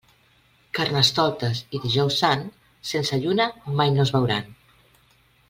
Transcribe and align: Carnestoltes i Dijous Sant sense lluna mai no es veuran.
Carnestoltes 0.77 1.61
i 1.77 1.81
Dijous 1.83 2.17
Sant 2.23 2.41
sense 2.93 3.21
lluna 3.27 3.49
mai 3.83 3.93
no 3.99 4.03
es 4.07 4.15
veuran. 4.19 4.51